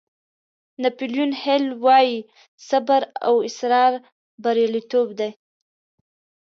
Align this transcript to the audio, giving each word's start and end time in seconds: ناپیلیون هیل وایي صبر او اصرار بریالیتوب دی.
ناپیلیون 0.81 1.31
هیل 1.43 1.65
وایي 1.83 2.15
صبر 2.67 3.01
او 3.27 3.33
اصرار 3.49 3.93
بریالیتوب 4.43 5.07
دی. 5.19 5.29